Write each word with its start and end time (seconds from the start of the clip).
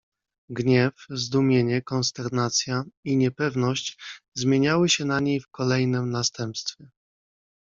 "Gniew, 0.49 0.91
zdumienie, 1.09 1.81
konsternacja 1.81 2.83
i 3.03 3.17
niepewność 3.17 3.97
zmieniały 4.35 4.89
się 4.89 5.05
na 5.05 5.19
niej 5.19 5.39
w 5.39 5.49
kolejnem 5.49 6.09
następstwie." 6.11 6.89